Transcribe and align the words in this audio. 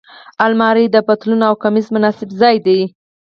الماري 0.45 0.85
د 0.91 0.95
پتلون 1.07 1.39
او 1.49 1.53
کمیس 1.63 1.87
مناسب 1.95 2.29
ځای 2.41 2.55
دی 2.65 2.79